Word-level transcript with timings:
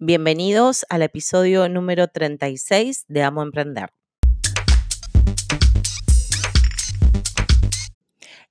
Bienvenidos 0.00 0.86
al 0.90 1.02
episodio 1.02 1.68
número 1.68 2.06
36 2.06 3.06
de 3.08 3.22
Amo 3.24 3.42
Emprender. 3.42 3.90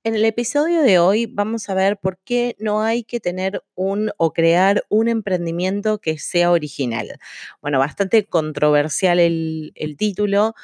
En 0.04 0.14
el 0.14 0.26
episodio 0.26 0.82
de 0.82 0.98
hoy 0.98 1.24
vamos 1.24 1.70
a 1.70 1.74
ver 1.74 1.96
por 1.96 2.18
qué 2.18 2.54
no 2.58 2.82
hay 2.82 3.02
que 3.02 3.18
tener 3.18 3.64
un 3.74 4.10
o 4.18 4.34
crear 4.34 4.84
un 4.90 5.08
emprendimiento 5.08 6.02
que 6.02 6.18
sea 6.18 6.50
original. 6.50 7.18
Bueno, 7.62 7.78
bastante 7.78 8.26
controversial 8.26 9.18
el, 9.18 9.72
título. 9.96 10.54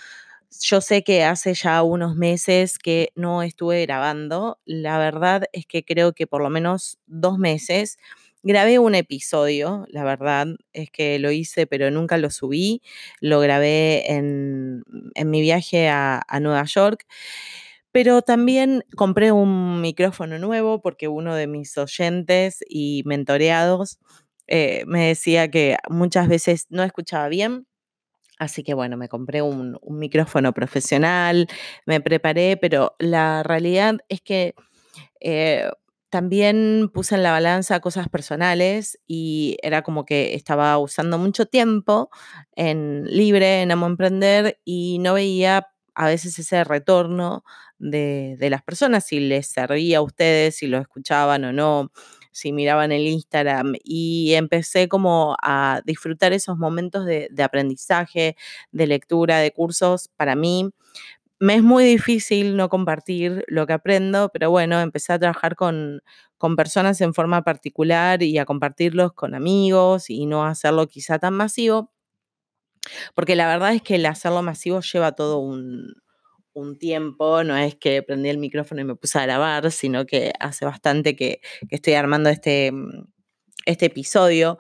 Yo 0.60 0.82
sé 0.82 1.02
que 1.02 1.24
hace 1.24 1.54
ya 1.54 1.82
unos 1.82 2.14
meses 2.14 2.78
que 2.78 3.10
no 3.14 3.42
estuve 3.42 3.86
grabando. 3.86 4.58
La 4.66 4.98
verdad 4.98 5.44
es 5.52 5.64
que 5.64 5.82
creo 5.82 6.12
que 6.12 6.26
por 6.26 6.42
lo 6.42 6.50
menos 6.50 6.98
dos 7.06 7.38
meses 7.38 7.96
Grabé 8.46 8.78
un 8.78 8.94
episodio, 8.94 9.86
la 9.88 10.04
verdad 10.04 10.48
es 10.74 10.90
que 10.90 11.18
lo 11.18 11.30
hice, 11.30 11.66
pero 11.66 11.90
nunca 11.90 12.18
lo 12.18 12.28
subí. 12.28 12.82
Lo 13.22 13.40
grabé 13.40 14.12
en, 14.12 14.84
mi 15.24 15.40
viaje 15.40 15.88
a, 15.88 16.22
Nueva 16.42 16.64
York. 16.64 17.06
Pero 17.90 18.20
también 18.20 18.84
compré 18.96 19.32
un 19.32 19.80
micrófono 19.80 20.38
nuevo 20.38 20.82
porque 20.82 21.08
uno 21.08 21.34
de 21.34 21.46
mis 21.46 21.78
oyentes 21.78 22.58
y 22.68 23.02
mentoreados 23.06 23.98
eh, 24.46 24.84
me 24.86 25.06
decía 25.06 25.50
que 25.50 25.78
muchas 25.88 26.28
veces 26.28 26.66
no 26.68 26.82
escuchaba 26.82 27.28
bien. 27.28 27.66
Así 28.38 28.62
que 28.62 28.74
bueno, 28.74 28.98
me 28.98 29.08
compré 29.08 29.40
un, 29.40 29.78
micrófono 29.88 30.52
profesional, 30.52 31.48
me 31.86 32.02
preparé, 32.02 32.58
pero 32.58 32.94
la 32.98 33.42
realidad 33.42 33.96
es 34.10 34.20
que 34.20 34.54
eh, 35.20 35.70
también 36.14 36.92
puse 36.94 37.16
en 37.16 37.24
la 37.24 37.32
balanza 37.32 37.80
cosas 37.80 38.08
personales 38.08 39.00
y 39.04 39.56
era 39.64 39.82
como 39.82 40.04
que 40.04 40.34
estaba 40.34 40.78
usando 40.78 41.18
mucho 41.18 41.46
tiempo 41.46 42.08
en 42.54 43.04
libre, 43.06 43.62
en 43.62 43.72
Amo 43.72 43.86
Emprender 43.86 44.60
y 44.64 45.00
no 45.00 45.14
veía 45.14 45.66
a 45.96 46.06
veces 46.06 46.38
ese 46.38 46.62
retorno 46.62 47.42
de, 47.80 48.36
las 48.48 48.62
personas, 48.62 49.04
si 49.06 49.18
les 49.18 49.48
servía 49.48 49.98
a 49.98 50.02
ustedes, 50.02 50.54
si 50.54 50.68
lo 50.68 50.78
escuchaban 50.78 51.42
o 51.46 51.52
no, 51.52 51.90
si 52.30 52.52
miraban 52.52 52.92
el 52.92 53.08
Instagram. 53.08 53.72
Y 53.82 54.34
empecé 54.34 54.86
como 54.88 55.36
a 55.42 55.82
disfrutar 55.84 56.32
esos 56.32 56.58
momentos 56.58 57.06
de, 57.06 57.26
de 57.32 57.42
aprendizaje, 57.42 58.36
de 58.70 58.86
lectura, 58.86 59.38
de 59.38 59.50
cursos 59.50 60.10
para 60.16 60.36
mí 60.36 60.70
me 61.40 61.56
es 61.56 61.62
muy 61.62 61.84
difícil 61.84 62.56
no 62.56 62.68
compartir 62.68 63.44
lo 63.48 63.66
que 63.66 63.72
aprendo, 63.74 64.30
pero 64.32 64.50
bueno, 64.50 64.80
empecé 64.80 65.12
a 65.12 65.18
trabajar 65.18 65.56
con, 65.56 66.02
con 66.38 66.56
personas 66.56 67.00
en 67.00 67.14
forma 67.14 67.42
particular 67.42 68.22
y 68.22 68.38
a 68.38 68.44
compartirlos 68.44 69.12
con 69.12 69.34
amigos 69.34 70.10
y 70.10 70.26
no 70.26 70.44
hacerlo 70.44 70.86
quizá 70.86 71.18
tan 71.18 71.34
masivo, 71.34 71.92
porque 73.14 73.36
la 73.36 73.46
verdad 73.46 73.74
es 73.74 73.82
que 73.82 73.96
el 73.96 74.06
hacerlo 74.06 74.42
masivo 74.42 74.80
lleva 74.80 75.12
todo 75.12 75.38
un, 75.38 75.94
un 76.54 76.78
tiempo, 76.78 77.44
no 77.44 77.56
es 77.56 77.74
que 77.76 78.02
prendí 78.02 78.28
el 78.30 78.38
micrófono 78.38 78.80
y 78.80 78.84
me 78.84 78.96
puse 78.96 79.18
a 79.18 79.22
grabar, 79.22 79.70
sino 79.70 80.06
que 80.06 80.32
hace 80.40 80.64
bastante 80.64 81.16
que, 81.16 81.40
estoy 81.70 81.94
armando 81.94 82.30
este, 82.30 82.72
este 83.66 83.86
episodio. 83.86 84.58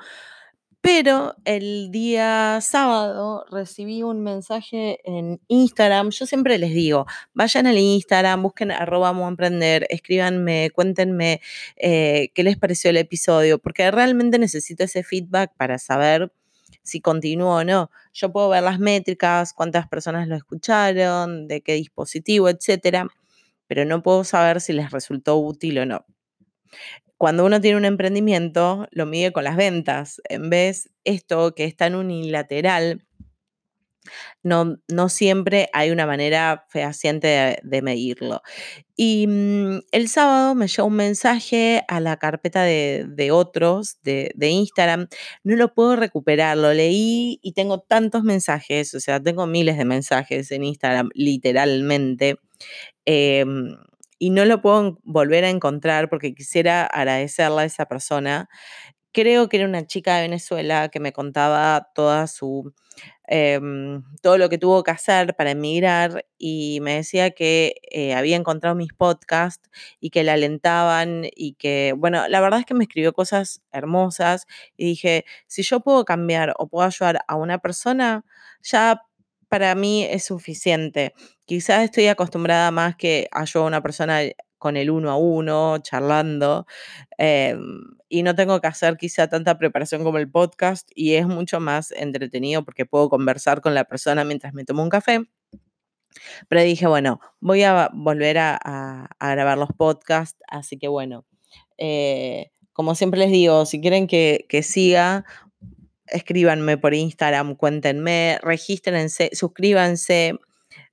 Pero 0.84 1.34
el 1.46 1.90
día 1.90 2.58
sábado 2.60 3.46
recibí 3.50 4.02
un 4.02 4.20
mensaje 4.22 4.98
en 5.04 5.40
Instagram. 5.48 6.10
Yo 6.10 6.26
siempre 6.26 6.58
les 6.58 6.74
digo, 6.74 7.06
vayan 7.32 7.66
al 7.66 7.78
Instagram, 7.78 8.42
busquen 8.42 8.70
arroba 8.70 9.08
emprender, 9.26 9.86
escríbanme, 9.88 10.70
cuéntenme 10.74 11.40
eh, 11.76 12.28
qué 12.34 12.42
les 12.42 12.58
pareció 12.58 12.90
el 12.90 12.98
episodio, 12.98 13.58
porque 13.58 13.90
realmente 13.90 14.38
necesito 14.38 14.84
ese 14.84 15.02
feedback 15.02 15.52
para 15.56 15.78
saber 15.78 16.30
si 16.82 17.00
continúo 17.00 17.60
o 17.60 17.64
no. 17.64 17.90
Yo 18.12 18.30
puedo 18.30 18.50
ver 18.50 18.62
las 18.62 18.78
métricas, 18.78 19.54
cuántas 19.54 19.88
personas 19.88 20.28
lo 20.28 20.36
escucharon, 20.36 21.48
de 21.48 21.62
qué 21.62 21.72
dispositivo, 21.76 22.50
etcétera, 22.50 23.08
pero 23.68 23.86
no 23.86 24.02
puedo 24.02 24.22
saber 24.22 24.60
si 24.60 24.74
les 24.74 24.90
resultó 24.90 25.38
útil 25.38 25.78
o 25.78 25.86
no 25.86 26.04
cuando 27.18 27.44
uno 27.44 27.60
tiene 27.60 27.76
un 27.76 27.84
emprendimiento, 27.84 28.86
lo 28.90 29.06
mide 29.06 29.32
con 29.32 29.44
las 29.44 29.56
ventas. 29.56 30.20
En 30.28 30.50
vez 30.50 30.90
esto 31.04 31.54
que 31.54 31.64
es 31.64 31.76
tan 31.76 31.94
unilateral, 31.94 33.04
no, 34.42 34.76
no 34.88 35.08
siempre 35.08 35.68
hay 35.72 35.90
una 35.90 36.06
manera 36.06 36.66
fehaciente 36.68 37.58
de, 37.62 37.82
medirlo. 37.82 38.42
Y 38.96 39.26
mm, 39.26 39.80
el 39.92 40.08
sábado 40.08 40.54
me 40.54 40.68
llegó 40.68 40.88
un 40.88 40.96
mensaje 40.96 41.82
a 41.88 42.00
la 42.00 42.18
carpeta 42.18 42.62
de, 42.62 43.30
otros 43.32 43.98
de, 44.02 44.32
Instagram. 44.38 45.08
No 45.42 45.56
lo 45.56 45.74
puedo 45.74 45.96
recuperar, 45.96 46.56
lo 46.56 46.72
leí 46.72 47.38
y 47.42 47.52
tengo 47.52 47.80
tantos 47.80 48.22
mensajes, 48.24 48.94
o 48.94 49.00
sea, 49.00 49.20
tengo 49.22 49.46
miles 49.46 49.78
de 49.78 49.84
mensajes 49.84 50.50
en 50.50 50.64
Instagram, 50.64 51.08
literalmente. 51.14 52.36
Em, 53.06 53.76
y 54.24 54.30
no 54.30 54.46
lo 54.46 54.62
puedo 54.62 54.98
volver 55.04 55.44
a 55.44 55.50
encontrar 55.50 56.08
porque 56.08 56.34
quisiera 56.34 56.86
agradecerle 56.86 57.60
a 57.62 57.64
esa 57.66 57.84
persona. 57.84 58.48
Creo 59.12 59.48
que 59.50 59.58
era 59.58 59.66
una 59.68 59.86
chica 59.86 60.16
de 60.16 60.22
Venezuela 60.22 60.88
que 60.88 61.00
me 61.00 61.12
contaba 61.12 61.90
toda 61.94 62.26
su, 62.26 62.72
em, 63.28 64.02
todo 64.22 64.38
lo 64.38 64.48
que 64.48 64.58
tuvo 64.58 64.82
que 64.82 64.92
hacer 64.92 65.36
para 65.36 65.50
emigrar 65.52 66.24
y 66.38 66.80
me 66.82 66.94
decía 66.96 67.32
que 67.32 67.74
eh, 67.90 68.14
había 68.14 68.36
encontrado 68.36 68.74
mis 68.76 68.92
podcasts 68.94 69.68
y 70.00 70.10
que 70.10 70.24
la 70.24 70.34
alentaban 70.34 71.24
y 71.36 71.54
que, 71.54 71.94
bueno, 71.96 72.26
la 72.28 72.40
verdad 72.40 72.60
es 72.60 72.66
que 72.66 72.74
me 72.74 72.84
escribió 72.84 73.12
cosas 73.12 73.62
hermosas 73.72 74.46
y 74.76 74.86
dije, 74.86 75.24
si 75.46 75.62
yo 75.62 75.80
puedo 75.80 76.04
cambiar 76.06 76.54
o 76.58 76.68
puedo 76.68 76.86
ayudar 76.86 77.20
a 77.28 77.36
una 77.36 77.58
persona, 77.58 78.24
ya 78.62 79.02
para 79.54 79.76
mí 79.76 80.02
es 80.02 80.24
suficiente. 80.24 81.14
Quizás 81.44 81.84
estoy 81.84 82.08
acostumbrada 82.08 82.72
más 82.72 82.96
que 82.96 83.28
a 83.30 83.44
yo 83.44 83.64
una 83.64 83.80
persona 83.84 84.18
con 84.58 84.76
el 84.76 84.90
uno 84.90 85.12
a 85.12 85.16
uno, 85.16 85.78
charlando, 85.78 86.66
em, 87.18 87.84
y 88.08 88.24
no 88.24 88.34
tengo 88.34 88.60
que 88.60 88.66
hacer 88.66 88.96
quizá 88.96 89.28
tanta 89.28 89.56
preparación 89.56 90.02
como 90.02 90.18
el 90.18 90.28
podcast 90.28 90.90
y 90.96 91.14
es 91.14 91.28
mucho 91.28 91.60
más 91.60 91.92
entretenido 91.92 92.64
porque 92.64 92.84
puedo 92.84 93.08
conversar 93.08 93.60
con 93.60 93.74
la 93.74 93.84
persona 93.84 94.24
mientras 94.24 94.54
me 94.54 94.64
tomo 94.64 94.82
un 94.82 94.88
café. 94.88 95.20
Pero 96.48 96.62
dije, 96.62 96.88
bueno, 96.88 97.20
voy 97.38 97.62
a 97.62 97.90
volver 97.92 98.38
a, 98.38 99.08
grabar 99.20 99.56
los 99.56 99.70
podcasts, 99.70 100.42
así 100.48 100.78
que 100.78 100.88
bueno, 100.88 101.26
eh, 101.78 102.50
como 102.72 102.96
siempre 102.96 103.20
les 103.20 103.30
digo, 103.30 103.66
si 103.66 103.80
quieren 103.80 104.08
que 104.08 104.62
siga, 104.64 105.24
escríbanme 106.06 106.78
por 106.78 106.94
Instagram, 106.94 107.56
cuéntenme, 107.56 108.38
regístrense, 108.42 109.30
suscríbanse 109.32 110.38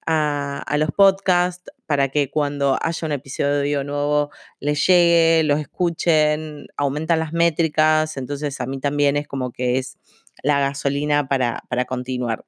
a, 0.05 0.75
los 0.77 0.91
podcasts 0.91 1.72
para 1.85 2.09
que 2.09 2.29
cuando 2.29 2.77
haya 2.81 3.05
un 3.05 3.11
episodio 3.11 3.83
nuevo 3.83 4.29
les 4.59 4.85
llegue, 4.85 5.44
los 5.44 5.59
escuchen, 5.59 6.67
aumentan 6.77 7.19
las 7.19 7.33
métricas, 7.33 8.17
entonces 8.17 8.59
a 8.61 8.66
mí 8.66 8.79
también 8.79 9.17
es 9.17 9.27
como 9.27 9.51
que 9.51 9.77
es 9.77 9.97
la 10.44 10.59
gasolina 10.59 11.27
para, 11.27 11.63
para 11.69 11.85
continuar. 11.85 12.45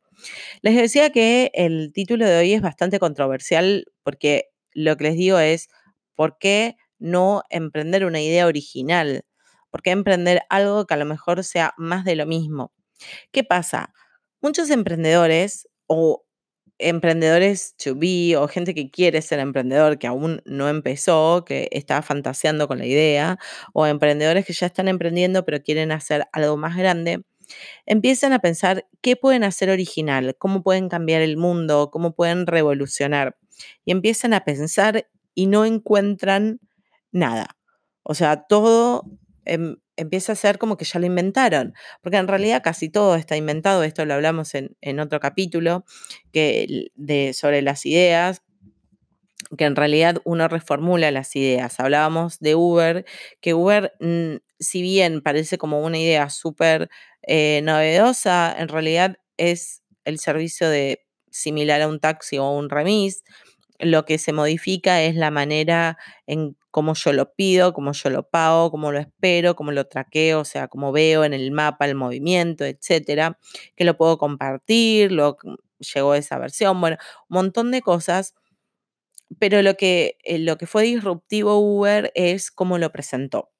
Les 0.61 0.75
decía 0.75 1.11
que 1.11 1.51
el 1.53 1.91
título 1.93 2.25
de 2.25 2.37
hoy 2.37 2.53
es 2.53 2.61
bastante 2.61 2.99
controversial 2.99 3.85
porque 4.03 4.49
lo 4.73 4.95
que 4.97 5.03
les 5.03 5.15
digo 5.15 5.39
es, 5.39 5.67
¿por 6.15 6.37
qué 6.37 6.75
no 6.99 7.43
emprender 7.49 8.05
una 8.05 8.21
idea 8.21 8.47
original? 8.47 9.25
¿Por 9.73 9.81
qué 9.81 9.89
emprender 9.89 10.43
algo 10.49 10.85
que 10.85 10.93
a 10.93 10.97
lo 10.97 11.05
mejor 11.05 11.43
sea 11.43 11.73
más 11.77 12.05
de 12.05 12.15
lo 12.15 12.27
mismo? 12.27 12.71
¿Qué 13.31 13.43
pasa? 13.43 13.91
Muchos 14.39 14.69
emprendedores 14.69 15.67
o 15.87 16.23
emprendedores 16.77 17.75
to 17.83 17.95
be 17.95 18.35
o 18.37 18.47
gente 18.47 18.75
que 18.75 18.91
quiere 18.91 19.19
ser 19.23 19.39
emprendedor, 19.39 19.97
que 19.97 20.05
aún 20.05 20.43
no 20.45 20.69
empezó, 20.69 21.43
que 21.43 21.69
está 21.71 22.03
fantaseando 22.03 22.67
con 22.67 22.77
la 22.77 22.85
idea, 22.85 23.39
o 23.73 23.87
emprendedores 23.87 24.45
que 24.45 24.53
ya 24.53 24.67
están 24.67 24.87
emprendiendo 24.89 25.43
pero 25.43 25.63
quieren 25.63 25.91
hacer 25.91 26.27
algo 26.33 26.55
más 26.55 26.77
grande, 26.77 27.23
empiezan 27.87 28.31
a 28.31 28.37
pensar 28.37 28.87
qué 29.01 29.15
pueden 29.15 29.43
hacer 29.43 29.71
original, 29.71 30.35
cómo 30.37 30.61
pueden 30.61 30.87
cambiar 30.87 31.23
el 31.23 31.35
mundo, 31.35 31.89
cómo 31.91 32.13
pueden 32.13 32.45
revolucionar. 32.45 33.37
Y 33.85 33.91
empiezan 33.91 34.35
a 34.35 34.45
pensar 34.45 35.07
y 35.33 35.47
no 35.47 35.65
encuentran 35.65 36.59
nada. 37.11 37.57
O 38.03 38.13
sea, 38.13 38.43
todo 38.43 39.05
Em, 39.45 39.77
empieza 39.95 40.31
a 40.33 40.35
ser 40.35 40.57
como 40.57 40.77
que 40.77 40.85
ya 40.85 40.99
lo 40.99 41.05
inventaron, 41.05 41.73
porque 42.01 42.17
en 42.17 42.27
realidad 42.27 42.61
casi 42.63 42.89
todo 42.89 43.15
está 43.15 43.37
inventado, 43.37 43.83
esto 43.83 44.05
lo 44.05 44.15
hablamos 44.15 44.53
en, 44.55 44.99
otro 44.99 45.19
capítulo 45.19 45.85
que, 46.31 46.89
de, 46.95 47.33
sobre 47.33 47.61
las 47.61 47.85
ideas, 47.85 48.41
que 49.57 49.65
en 49.65 49.75
realidad 49.75 50.17
uno 50.23 50.47
reformula 50.47 51.11
las 51.11 51.35
ideas. 51.35 51.79
Hablábamos 51.79 52.39
de 52.39 52.55
Uber, 52.55 53.05
que 53.41 53.53
Uber, 53.53 53.93
mm, 53.99 54.37
si 54.59 54.81
bien 54.81 55.21
parece 55.21 55.57
como 55.57 55.81
una 55.81 55.99
idea 55.99 56.29
súper 56.29 56.89
eh, 57.27 57.61
novedosa, 57.63 58.55
en 58.57 58.67
realidad 58.67 59.17
es 59.37 59.83
el 60.05 60.19
servicio 60.19 60.69
de 60.69 61.05
similar 61.29 61.81
a 61.81 61.87
un 61.87 61.99
taxi 61.99 62.37
o 62.37 62.49
un 62.51 62.69
remis. 62.69 63.23
Lo 63.79 64.05
que 64.05 64.17
se 64.17 64.33
modifica 64.33 65.01
es 65.03 65.15
la 65.15 65.31
manera 65.31 65.97
en 66.27 66.55
cómo 66.73 66.95
yo 66.95 67.13
lo 67.13 67.35
pido, 67.35 67.71
cómo 67.71 67.93
yo 67.93 68.09
lo 68.09 68.27
pago, 68.27 68.71
cómo 68.71 68.91
lo 68.91 68.97
espero, 68.97 69.55
cómo 69.55 69.71
lo 69.71 69.85
traqueo, 69.85 70.39
o 70.39 70.45
sea, 70.45 70.67
cómo 70.67 70.91
veo 70.91 71.23
en 71.23 71.33
el 71.33 71.51
mapa 71.51 71.85
el 71.85 71.93
movimiento, 71.93 72.65
etcétera, 72.65 73.37
que 73.75 73.85
lo 73.85 73.95
puedo 73.95 74.17
compartir, 74.17 75.11
lo, 75.11 75.37
llegó 75.93 76.15
esa 76.15 76.39
versión, 76.39 76.81
bueno, 76.81 76.97
un 77.29 77.35
montón 77.35 77.69
de 77.69 77.83
cosas. 77.83 78.33
Pero 79.39 79.61
lo 79.61 79.75
que, 79.75 80.17
eh, 80.23 80.39
lo 80.39 80.57
que 80.57 80.65
fue 80.65 80.83
disruptivo 80.83 81.57
Uber 81.59 82.11
es 82.15 82.49
cómo 82.49 82.79
lo 82.79 82.91
presentó 82.91 83.51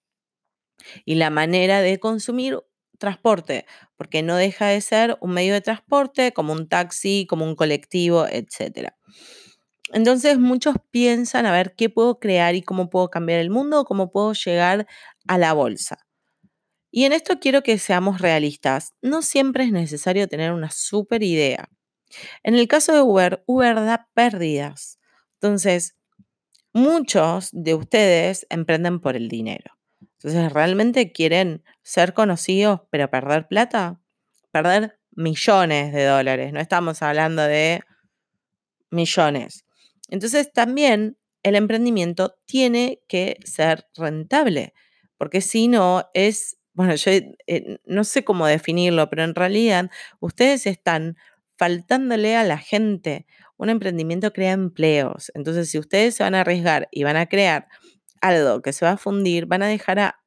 y 1.06 1.16
la 1.16 1.30
manera 1.30 1.82
de 1.82 2.00
consumir 2.00 2.60
transporte, 2.98 3.66
porque 3.96 4.24
no 4.24 4.38
deja 4.38 4.68
de 4.68 4.82
ser 4.82 5.18
un 5.22 5.34
medio 5.34 5.54
de 5.54 5.62
transporte 5.62 6.32
como 6.34 6.54
un 6.54 6.68
taxi, 6.68 7.28
como 7.30 7.46
un 7.46 7.56
colectivo, 7.56 8.26
etc. 8.28 8.94
Entonces 9.92 10.40
muchos 10.40 10.76
piensan 10.92 11.46
a 11.46 11.52
ver 11.52 11.76
qué 11.76 11.90
puedo 11.90 12.20
crear 12.20 12.56
y 12.56 12.62
cómo 12.62 12.90
puedo 12.90 13.10
cambiar 13.10 13.40
el 13.40 13.50
mundo, 13.50 13.86
cómo 13.86 14.12
puedo 14.12 14.34
llegar 14.34 14.88
a 15.28 15.38
la 15.38 15.54
bolsa. 15.54 16.00
Y 16.90 17.06
en 17.06 17.14
esto 17.14 17.40
quiero 17.40 17.64
que 17.64 17.78
seamos 17.80 18.22
realistas. 18.22 18.94
No 19.02 19.22
siempre 19.22 19.64
es 19.64 19.72
necesario 19.72 20.28
tener 20.28 20.52
una 20.52 20.70
super 20.70 21.24
idea. 21.24 21.70
En 22.44 22.54
el 22.56 22.68
caso 22.68 22.94
de 22.94 23.02
Uber, 23.02 23.44
Uber 23.48 23.76
da 23.76 24.10
pérdidas. 24.14 25.00
Entonces, 25.36 25.96
muchos 26.72 27.50
de 27.52 27.74
ustedes 27.74 28.46
emprenden 28.50 29.00
por 29.00 29.16
el 29.16 29.28
dinero. 29.28 29.72
Entonces, 30.02 30.54
¿realmente 30.54 31.12
quieren 31.12 31.64
ser 31.82 32.14
conocidos 32.14 32.82
pero 32.90 33.10
perder 33.10 33.48
plata? 33.48 34.00
Perder 34.52 35.00
millones 35.12 35.94
de 35.94 36.06
dólares, 36.06 36.54
no 36.54 36.60
estamos 36.60 37.02
hablando 37.02 37.42
de 37.42 37.82
millones. 38.90 39.66
Entonces, 40.10 40.52
también 40.54 41.18
el 41.44 41.56
emprendimiento 41.56 42.36
tiene 42.46 43.02
que 43.08 43.38
ser 43.44 43.88
rentable, 43.96 44.74
porque 45.18 45.42
si 45.42 45.68
no 45.68 46.10
es, 46.14 46.58
bueno, 46.74 46.96
yo 46.96 47.12
eh, 47.12 47.80
no 47.86 48.04
sé 48.04 48.24
cómo 48.24 48.48
definirlo, 48.48 49.10
pero 49.10 49.24
en 49.24 49.36
realidad 49.36 49.90
ustedes 50.20 50.66
están 50.68 51.18
faltándole 51.58 52.36
a 52.36 52.44
la 52.44 52.58
gente. 52.58 53.26
Un 53.58 53.70
emprendimiento 53.70 54.34
crea 54.34 54.54
empleos. 54.54 55.32
Entonces, 55.36 55.70
si 55.70 55.80
ustedes 55.80 56.16
se 56.16 56.24
van 56.24 56.36
a 56.36 56.42
arriesgar 56.42 56.88
y 56.92 57.04
van 57.04 57.18
a 57.18 57.28
crear 57.28 57.68
algo 58.22 58.62
que 58.62 58.74
se 58.74 58.86
va 58.86 58.92
a 58.94 58.98
fundir, 58.98 59.46
van 59.46 59.64
a 59.64 59.68
dejar 59.68 60.00
a 60.00 60.20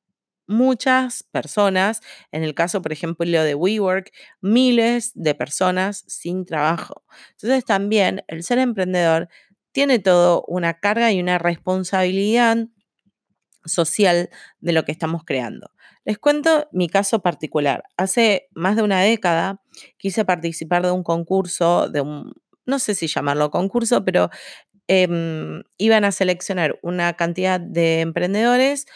muchas 0.46 1.25
personas, 1.25 2.00
en 2.31 2.44
el 2.44 2.55
caso, 2.55 2.82
por 2.82 2.93
ejemplo, 2.93 3.26
de 3.26 3.55
WeWork, 3.55 4.12
miles 4.40 5.12
de 5.14 5.34
personas 5.34 6.05
sin 6.06 6.44
trabajo. 6.44 7.05
Entonces, 7.32 7.64
también 7.64 8.23
el 8.28 8.44
ser 8.44 8.58
emprendedor 8.58 9.28
tiene 9.76 9.99
todo 9.99 10.43
una 10.49 10.81
carga 10.81 11.12
y 11.12 11.20
una 11.20 11.37
responsabilidad 11.37 12.56
social 13.67 14.31
de 14.58 14.73
lo 14.73 14.87
que 14.87 14.93
estamos 14.93 15.23
creando. 15.23 15.70
Les 16.06 16.17
cuento 16.17 16.67
mi 16.73 16.88
caso 16.88 17.20
particular. 17.20 17.84
Hace 17.99 18.49
más 18.55 18.76
de 18.76 18.82
una 18.82 19.02
década 19.02 19.61
quise 19.99 20.25
participar 20.25 20.82
de 20.82 20.93
un 20.93 21.02
concurso, 21.02 21.90
de 21.90 22.00
un, 22.00 22.32
no 22.64 22.78
sé 22.78 22.94
si 22.94 23.06
llamarlo 23.06 23.50
concurso, 23.50 24.02
pero 24.02 24.31
em, 24.88 25.62
iban 25.76 26.06
a 26.06 26.11
seleccionar 26.11 26.78
una 26.82 27.12
cantidad 27.12 27.61
de 27.61 28.00
emprendedores 28.00 28.87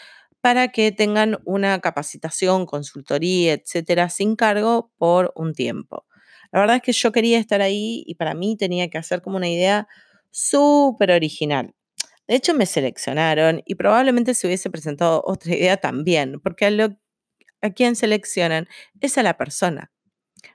para 0.41 0.69
que 0.69 0.91
tengan 0.91 1.37
una 1.45 1.79
capacitación, 1.79 2.65
consultoría, 2.65 3.53
etcétera, 3.53 4.09
sin 4.09 4.35
cargo 4.35 4.91
por 4.97 5.31
un 5.35 5.53
tiempo. 5.53 6.07
La 6.51 6.59
verdad 6.59 6.77
es 6.77 6.81
que 6.81 6.91
yo 6.91 7.11
quería 7.11 7.37
estar 7.37 7.61
ahí 7.61 8.03
y 8.07 8.15
para 8.15 8.33
mí 8.33 8.57
tenía 8.57 8.89
que 8.89 8.97
hacer 8.97 9.21
como 9.21 9.37
una 9.37 9.47
idea 9.47 9.87
súper 10.31 11.11
original. 11.11 11.75
De 12.27 12.35
hecho, 12.35 12.53
me 12.53 12.65
seleccionaron 12.65 13.61
y 13.65 13.75
probablemente 13.75 14.33
se 14.33 14.47
hubiese 14.47 14.69
presentado 14.69 15.21
otra 15.25 15.53
idea 15.53 15.77
también, 15.77 16.39
porque 16.39 16.65
a, 17.61 17.69
quien 17.71 17.95
seleccionan 17.95 18.67
es 19.01 19.17
a 19.17 19.23
la 19.23 19.37
persona. 19.37 19.91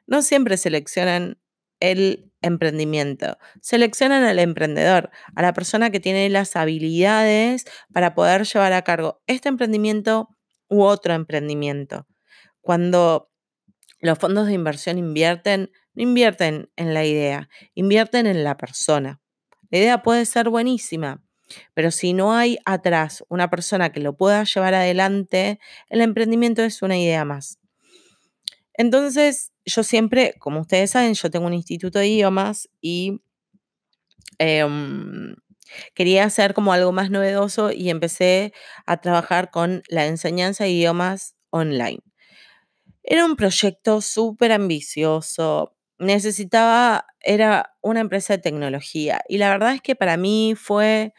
No 0.06 0.22
siempre 0.22 0.56
seleccionan 0.56 1.38
el 1.80 2.32
emprendimiento. 2.40 3.36
Seleccionan 3.60 4.24
al 4.24 4.38
emprendedor, 4.38 5.10
a 5.34 5.42
la 5.42 5.52
persona 5.52 5.90
que 5.90 6.00
tiene 6.00 6.28
las 6.30 6.56
habilidades 6.56 7.66
para 7.92 8.14
poder 8.14 8.44
llevar 8.44 8.72
a 8.72 8.82
cargo 8.82 9.22
este 9.26 9.48
emprendimiento 9.48 10.30
u 10.68 10.82
otro 10.82 11.12
emprendimiento. 11.12 12.06
Cuando 12.60 13.30
los 14.00 14.18
fondos 14.18 14.46
de 14.46 14.54
inversión 14.54 14.98
invierten, 14.98 15.70
no 15.94 16.02
invierten 16.02 16.70
en 16.76 16.94
la 16.94 17.04
idea, 17.04 17.48
invierten 17.74 18.26
en 18.26 18.44
la 18.44 18.56
persona. 18.56 19.20
La 19.70 19.78
idea 19.78 20.02
puede 20.02 20.24
ser 20.26 20.48
buenísima, 20.48 21.22
pero 21.74 21.90
si 21.90 22.12
no 22.12 22.34
hay 22.34 22.58
atrás 22.64 23.24
una 23.28 23.50
persona 23.50 23.92
que 23.92 24.00
lo 24.00 24.16
pueda 24.16 24.44
llevar 24.44 24.74
adelante, 24.74 25.58
el 25.88 26.00
emprendimiento 26.00 26.62
es 26.62 26.82
una 26.82 26.98
idea 26.98 27.24
más. 27.24 27.58
Entonces, 28.74 29.52
yo 29.64 29.82
siempre, 29.82 30.34
como 30.38 30.60
ustedes 30.60 30.90
saben, 30.90 31.14
yo 31.14 31.30
tengo 31.30 31.46
un 31.46 31.54
instituto 31.54 31.98
de 31.98 32.08
idiomas 32.08 32.68
y 32.80 33.20
em, 34.38 35.34
quería 35.94 36.24
hacer 36.24 36.54
como 36.54 36.72
algo 36.72 36.92
más 36.92 37.10
novedoso 37.10 37.72
y 37.72 37.90
empecé 37.90 38.52
a 38.86 38.98
trabajar 38.98 39.50
con 39.50 39.82
la 39.88 40.06
enseñanza 40.06 40.64
de 40.64 40.70
idiomas 40.70 41.36
online. 41.50 42.00
Era 43.02 43.24
un 43.24 43.36
proyecto 43.36 44.00
súper 44.00 44.52
ambicioso, 44.52 45.75
necesitaba, 45.98 47.06
era 47.20 47.74
una 47.82 48.00
empresa 48.00 48.34
de 48.36 48.42
tecnología 48.42 49.22
y 49.28 49.38
la 49.38 49.48
verdad 49.50 49.74
es 49.74 49.82
que 49.82 49.96
para 49.96 50.16
mí 50.16 50.54
fue, 50.56 51.12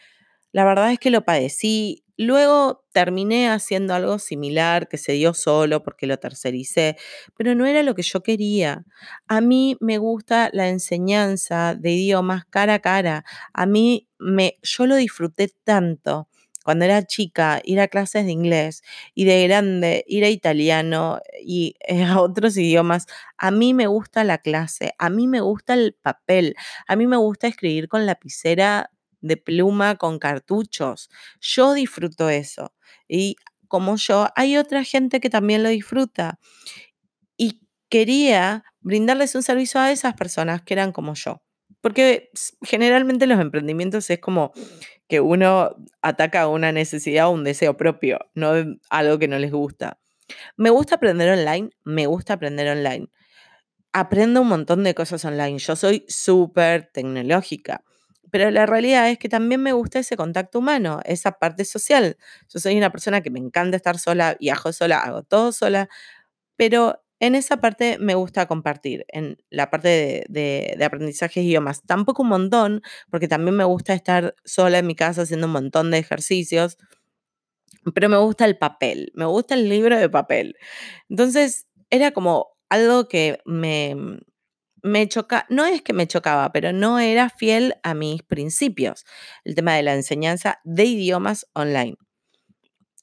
la 0.51 0.65
verdad 0.65 0.91
es 0.91 0.99
que 0.99 1.11
lo 1.11 1.23
padecí. 1.25 2.03
Luego 2.17 2.85
terminé 2.93 3.49
haciendo 3.49 3.93
algo 3.95 4.19
similar 4.19 4.87
que 4.89 4.97
se 4.97 5.13
dio 5.13 5.33
solo 5.33 5.83
porque 5.83 6.07
lo 6.07 6.17
tercericé, 6.19 6.97
pero 7.37 7.55
no 7.55 7.65
era 7.65 7.83
lo 7.83 7.95
que 7.95 8.03
yo 8.03 8.23
quería. 8.23 8.85
A 9.27 9.41
mí 9.41 9.77
me 9.81 9.97
gusta 9.99 10.49
la 10.53 10.69
enseñanza 10.69 11.75
de 11.75 11.91
idiomas 11.91 12.45
cara 12.49 12.75
a 12.75 12.79
cara. 12.79 13.25
A 13.53 13.65
mí 13.67 14.09
me, 14.19 14.57
yo 14.63 14.87
lo 14.87 14.95
disfruté 14.95 15.49
tanto 15.63 16.27
cuando 16.67 16.83
era 16.83 17.01
chica, 17.07 17.61
ir 17.63 17.79
a 17.79 17.87
clases 17.87 18.25
de 18.25 18.31
inglés 18.33 18.83
y 19.15 19.23
de 19.23 19.47
grande 19.47 20.03
ir 20.05 20.25
a 20.25 20.29
italiano 20.29 21.21
y 21.41 21.75
eh, 21.87 22.03
a 22.03 22.19
otros 22.19 22.57
idiomas, 22.57 23.05
a 23.37 23.51
mí 23.51 23.73
me 23.73 23.87
gusta 23.87 24.25
la 24.25 24.37
clase, 24.39 24.93
a 24.99 25.09
mí 25.09 25.27
me 25.27 25.39
gusta 25.39 25.75
el 25.75 25.93
papel, 25.93 26.55
a 26.85 26.97
mí 26.97 27.07
me 27.07 27.15
gusta 27.15 27.47
escribir 27.47 27.87
con 27.87 28.05
lapicera 28.05 28.91
de 29.21 29.37
pluma, 29.37 29.95
con 29.95 30.19
cartuchos. 30.19 31.09
Yo 31.39 31.71
disfruto 31.73 32.29
eso. 32.29 32.73
Y 33.07 33.37
como 33.69 33.95
yo, 33.95 34.27
hay 34.35 34.57
otra 34.57 34.83
gente 34.83 35.21
que 35.21 35.29
también 35.29 35.63
lo 35.63 35.69
disfruta. 35.69 36.37
Y 37.37 37.61
quería 37.89 38.65
brindarles 38.81 39.35
un 39.35 39.43
servicio 39.43 39.79
a 39.79 39.91
esas 39.93 40.15
personas 40.15 40.63
que 40.63 40.73
eran 40.73 40.91
como 40.91 41.13
yo. 41.13 41.41
Porque 41.81 42.31
generalmente 42.61 43.27
los 43.27 43.39
emprendimientos 43.39 44.09
es 44.09 44.19
como 44.19 44.51
que 45.07 45.21
uno 45.21 45.75
ataca 46.01 46.47
una 46.47 46.71
necesidad 46.71 47.27
o 47.27 47.31
un 47.31 47.43
deseo 47.43 47.77
propio, 47.77 48.19
no 48.33 48.53
algo 48.89 49.19
que 49.19 49.27
no 49.27 49.39
les 49.39 49.51
gusta. 49.51 49.99
Me 50.57 50.69
gusta 50.69 50.95
aprender 50.95 51.29
online, 51.29 51.69
me 51.83 52.07
gusta 52.07 52.33
aprender 52.33 52.67
online. 52.69 53.07
Aprendo 53.93 54.41
un 54.41 54.49
montón 54.49 54.83
de 54.83 54.93
cosas 54.93 55.23
online. 55.25 55.57
Yo 55.59 55.75
soy 55.75 56.05
súper 56.07 56.89
tecnológica, 56.91 57.83
pero 58.31 58.51
la 58.51 58.65
realidad 58.65 59.09
es 59.09 59.17
que 59.17 59.29
también 59.29 59.61
me 59.61 59.71
gusta 59.71 59.99
ese 59.99 60.17
contacto 60.17 60.59
humano, 60.59 60.99
esa 61.05 61.33
parte 61.33 61.63
social. 61.65 62.17
Yo 62.49 62.59
soy 62.59 62.77
una 62.77 62.91
persona 62.91 63.21
que 63.21 63.29
me 63.29 63.39
encanta 63.39 63.77
estar 63.77 63.97
sola, 63.97 64.35
viajo 64.39 64.73
sola, 64.73 64.99
hago 64.99 65.23
todo 65.23 65.51
sola, 65.51 65.89
pero 66.57 67.01
en 67.19 67.35
esa 67.35 67.57
parte 67.57 67.97
me 67.99 68.15
gusta 68.15 68.47
compartir, 68.47 69.05
en 69.09 69.37
la 69.49 69.69
parte 69.69 70.25
de, 70.29 70.75
de, 70.77 70.85
aprendizaje 70.85 71.39
de 71.39 71.47
idiomas. 71.47 71.83
Tampoco 71.83 72.23
un 72.23 72.29
montón, 72.29 72.81
porque 73.09 73.27
también 73.27 73.55
me 73.55 73.63
gusta 73.63 73.93
estar 73.93 74.35
sola 74.45 74.79
en 74.79 74.87
mi 74.87 74.95
casa 74.95 75.23
haciendo 75.23 75.47
un 75.47 75.53
montón 75.53 75.91
de 75.91 75.97
ejercicios, 75.97 76.77
pero 77.93 78.09
me 78.09 78.17
gusta 78.17 78.45
el 78.45 78.57
papel, 78.57 79.11
me 79.15 79.25
gusta 79.25 79.55
el 79.55 79.69
libro 79.69 79.97
de 79.97 80.09
papel. 80.09 80.55
Entonces, 81.09 81.67
era 81.89 82.11
como 82.11 82.49
algo 82.69 83.07
que 83.07 83.39
me, 83.45 83.95
me 84.83 85.07
choca, 85.07 85.45
no 85.49 85.65
es 85.65 85.81
que 85.81 85.93
me 85.93 86.07
chocaba, 86.07 86.51
pero 86.51 86.73
no 86.73 86.99
era 86.99 87.29
fiel 87.29 87.75
a 87.83 87.93
mis 87.93 88.23
principios, 88.23 89.05
el 89.43 89.55
tema 89.55 89.75
de 89.75 89.83
la 89.83 89.95
enseñanza 89.95 90.59
de 90.63 90.85
idiomas 90.85 91.47
online 91.53 91.97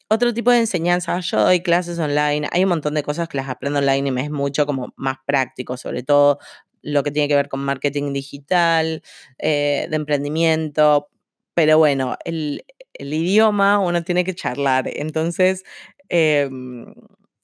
otro 0.08 0.34
tipo 0.34 0.50
de 0.50 0.58
enseñanza. 0.58 1.18
Yo 1.20 1.40
doy 1.40 1.62
clases 1.62 1.98
online, 1.98 2.48
hay 2.52 2.64
un 2.64 2.70
montón 2.70 2.94
de 2.94 3.02
cosas 3.02 3.28
que 3.28 3.36
las 3.36 3.48
aprendo 3.48 3.78
online 3.80 4.08
y 4.08 4.12
me 4.12 4.22
es 4.22 4.30
mucho 4.30 4.66
como 4.66 4.92
más 4.96 5.18
práctico, 5.26 5.76
sobre 5.76 6.02
todo 6.02 6.38
lo 6.82 7.02
que 7.02 7.10
tiene 7.10 7.28
que 7.28 7.36
ver 7.36 7.48
con 7.48 7.60
marketing 7.64 8.12
digital, 8.12 9.02
eh, 9.38 9.86
de 9.90 9.96
emprendimiento. 9.96 11.08
Pero 11.54 11.78
bueno, 11.78 12.16
el, 12.24 12.64
idioma 12.98 13.78
uno 13.78 14.04
tiene 14.04 14.24
que 14.24 14.34
charlar, 14.34 14.88
entonces 14.88 15.64
em, 16.08 16.86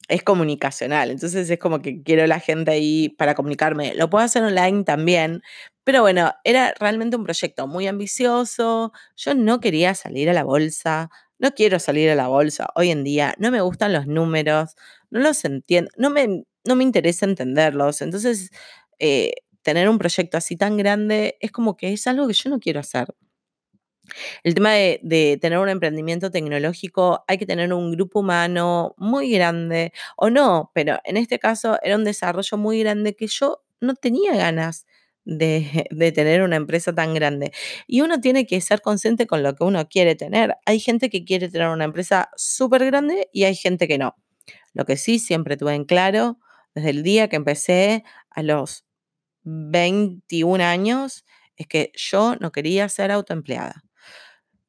es 0.09 0.23
comunicacional. 0.23 1.11
Entonces 1.11 1.49
es 1.51 1.59
como 1.59 1.81
que 1.81 2.03
quiero 2.03 2.27
la 2.27 2.41
gente 2.41 2.71
ahí 2.73 3.09
para 3.11 3.35
comunicarme. 3.35 3.95
Lo 3.95 4.11
puedo 4.11 4.25
hacer 4.25 4.43
online 4.43 4.85
también, 4.85 5.43
pero 5.85 6.03
bueno, 6.03 6.33
era 6.45 6.75
realmente 6.79 7.17
un 7.17 7.25
proyecto 7.25 7.67
muy 7.67 7.87
ambicioso. 7.87 8.93
Yo 9.17 9.35
no 9.35 9.61
quería 9.61 9.95
salir 9.95 10.29
a 10.31 10.33
la 10.35 10.45
bolsa 10.45 11.11
no 11.41 11.53
quiero 11.55 11.79
salir 11.81 12.11
a 12.11 12.15
la 12.15 12.29
bolsa 12.29 12.69
hoy 12.77 12.91
en 12.91 13.03
día, 13.05 13.35
no 13.39 13.51
me 13.51 13.61
gustan 13.63 13.93
los 13.93 14.07
números, 14.07 14.77
no 15.11 15.21
los 15.21 15.45
entiendo, 15.45 15.91
no 15.97 16.11
me, 16.11 16.45
no 16.65 16.77
me 16.77 16.85
interesa 16.85 17.27
entenderlos. 17.27 18.03
Entonces, 18.03 18.51
eh, 18.99 19.33
tener 19.63 19.89
un 19.89 19.99
proyecto 19.99 20.37
así 20.39 20.57
tan 20.57 20.77
grande 20.77 21.37
es 21.41 21.51
como 21.53 21.77
que 21.77 21.93
es 21.93 22.07
algo 22.07 22.29
que 22.29 22.35
yo 22.35 22.51
no 22.51 22.61
quiero 22.61 22.81
hacer. 22.81 23.09
El 24.43 24.55
tema 24.55 24.73
de, 24.73 25.39
tener 25.41 25.59
un 25.59 25.69
emprendimiento 25.69 26.31
tecnológico, 26.31 27.25
hay 27.29 27.39
que 27.39 27.47
tener 27.47 27.73
un 27.73 27.93
grupo 27.93 28.21
humano 28.21 28.95
muy 28.99 29.31
grande, 29.31 29.93
o 30.17 30.31
no, 30.31 30.71
pero 30.75 30.99
en 31.05 31.17
este 31.17 31.39
caso 31.39 31.79
era 31.83 31.97
un 31.97 32.05
desarrollo 32.05 32.57
muy 32.59 32.81
grande 32.81 33.15
que 33.15 33.27
yo 33.29 33.63
no 33.81 33.95
tenía 33.95 34.37
ganas 34.37 34.87
de, 35.25 36.13
tener 36.15 36.43
una 36.43 36.57
empresa 36.57 36.95
tan 36.95 37.15
grande. 37.15 37.53
Y 37.87 38.01
uno 38.01 38.21
tiene 38.21 38.47
que 38.47 38.61
ser 38.61 38.81
consciente 38.81 39.27
con 39.27 39.43
lo 39.43 39.55
que 39.55 39.65
uno 39.65 39.89
quiere 39.89 40.15
tener. 40.15 40.57
Hay 40.67 40.81
gente 40.81 41.11
que 41.11 41.25
quiere 41.25 41.49
tener 41.49 41.69
una 41.69 41.85
empresa 41.85 42.31
súper 42.37 42.85
grande 42.87 43.29
y 43.33 43.45
hay 43.45 43.55
gente 43.55 43.89
que 43.89 43.99
no. 43.99 44.17
Lo 44.73 44.85
que 44.85 44.97
sí 44.97 45.19
siempre 45.19 45.57
tuve 45.57 45.75
en 45.75 45.85
claro, 45.85 46.39
desde 46.75 46.91
el 46.91 47.03
día 47.03 47.29
que 47.29 47.37
empecé 47.37 48.05
a 48.31 48.43
los 48.43 48.85
21 49.43 50.63
años, 50.63 51.25
es 51.57 51.67
que 51.67 51.93
yo 51.95 52.37
no 52.41 52.53
quería 52.53 52.89
ser 52.89 53.11
autoempleada. 53.11 53.83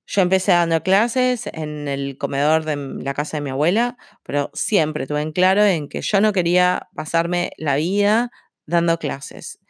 Yo 0.07 0.21
empecé 0.21 0.51
dando 0.51 0.83
clases 0.83 1.47
en 1.53 1.87
el 1.87 2.17
comedor 2.17 2.65
de 2.65 2.75
la 2.75 3.13
casa 3.13 3.37
de 3.37 3.41
mi 3.41 3.49
abuela, 3.49 3.97
pero 4.23 4.49
siempre 4.53 5.07
tuve 5.07 5.21
en 5.21 5.31
claro 5.31 5.63
en 5.63 5.87
que 5.87 6.01
yo 6.01 6.19
no 6.19 6.33
quería 6.33 6.89
pasarme 6.95 7.51
la 7.57 7.77
vida 7.77 8.29
dando 8.65 8.97
clases. 8.99 9.61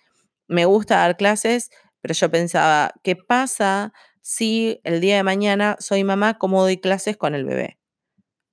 Me 0.52 0.66
gusta 0.66 0.98
dar 0.98 1.16
clases, 1.16 1.70
pero 2.02 2.14
yo 2.14 2.30
pensaba, 2.30 2.94
¿qué 3.04 3.16
pasa 3.16 3.94
si 4.20 4.82
el 4.84 5.00
día 5.00 5.16
de 5.16 5.24
mañana 5.24 5.78
soy 5.80 6.04
mamá, 6.04 6.38
cómo 6.38 6.62
doy 6.62 6.76
clases 6.76 7.16
con 7.16 7.36
el 7.36 7.46
bebé? 7.46 7.80